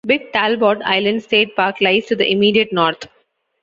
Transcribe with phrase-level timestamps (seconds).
[0.07, 3.07] Big Talbot Island State Park lies to the immediate north.